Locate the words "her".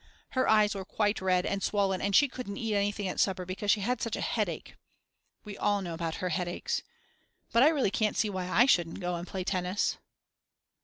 0.29-0.49, 6.15-6.29